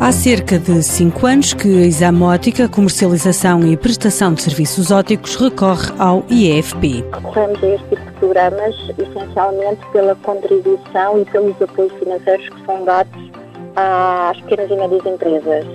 [0.00, 5.92] Há cerca de cinco anos que a Examótica, comercialização e prestação de serviços óticos, recorre
[5.98, 7.04] ao IEFP.
[7.12, 12.84] Recorremos a este tipo de programas essencialmente pela contribuição e pelos apoios financeiros que são
[12.84, 13.30] dados
[13.74, 15.66] às pequenas e médias empresas.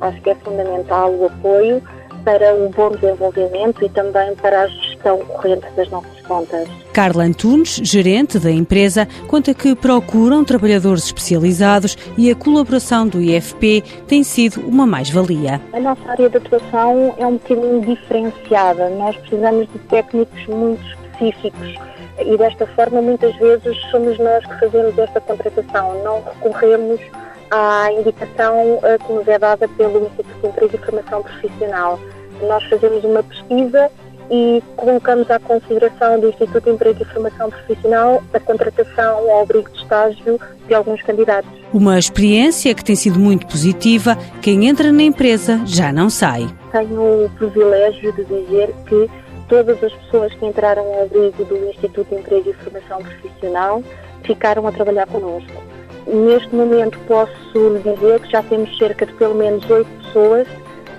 [0.00, 1.80] Acho que é fundamental o apoio
[2.24, 4.68] para o bom desenvolvimento e também para a
[4.98, 6.68] gestão corrente das nossas contas.
[6.92, 13.82] Carla Antunes, gerente da empresa, conta que procuram trabalhadores especializados e a colaboração do IFP
[14.06, 15.60] tem sido uma mais-valia.
[15.72, 18.90] A nossa área de atuação é um bocadinho diferenciada.
[18.90, 21.74] Nós precisamos de técnicos muito específicos
[22.20, 27.00] e desta forma muitas vezes somos nós que fazemos esta contratação, não recorremos
[27.50, 31.98] à indicação eh, que nos é dada pelo Instituto de Emprego e Formação Profissional.
[32.42, 33.90] Nós fazemos uma pesquisa
[34.30, 39.70] e colocamos à consideração do Instituto de Emprego e Formação Profissional a contratação ao abrigo
[39.70, 41.50] de estágio de alguns candidatos.
[41.72, 44.16] Uma experiência que tem sido muito positiva.
[44.42, 46.48] Quem entra na empresa já não sai.
[46.72, 49.10] Tenho o privilégio de dizer que
[49.48, 53.82] todas as pessoas que entraram ao abrigo do Instituto de Emprego e Formação Profissional
[54.24, 55.62] ficaram a trabalhar connosco.
[56.06, 60.46] Neste momento posso lhe dizer que já temos cerca de pelo menos oito pessoas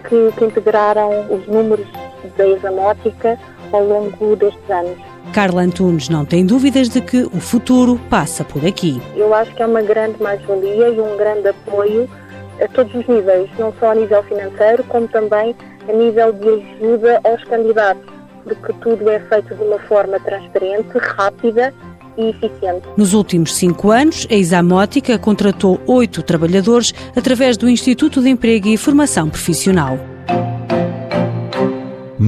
[0.08, 1.88] que, que integraram os números
[2.38, 3.38] da examótica
[3.72, 4.98] ao longo destes anos.
[5.34, 9.02] Carla Antunes não tem dúvidas de que o futuro passa por aqui.
[9.16, 12.10] Eu acho que é uma grande mais-valia e um grande apoio
[12.62, 15.56] a todos os níveis, não só a nível financeiro, como também
[15.88, 18.04] a nível de ajuda aos candidatos,
[18.44, 21.74] porque tudo é feito de uma forma transparente, rápida
[22.18, 22.88] e eficiente.
[22.98, 28.78] Nos últimos cinco anos, a Examótica contratou oito trabalhadores através do Instituto de Emprego e
[28.78, 29.98] Formação Profissional.